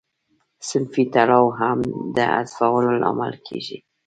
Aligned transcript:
صنفي 0.69 1.03
تړاو 1.13 1.45
هم 1.59 1.79
د 2.15 2.17
حذفولو 2.33 2.91
لامل 3.01 3.33
کیږي. 3.47 3.77